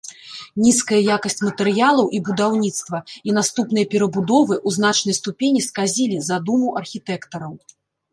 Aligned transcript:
Нізкая 0.65 0.99
якасць 1.15 1.41
матэрыялаў 1.47 2.07
і 2.19 2.21
будаўніцтва 2.29 3.01
і 3.31 3.35
наступныя 3.37 3.89
перабудовы 3.91 4.55
ў 4.67 4.79
значнай 4.79 5.15
ступені 5.19 5.61
сказілі 5.69 6.17
задуму 6.31 6.73
архітэктараў. 6.83 7.53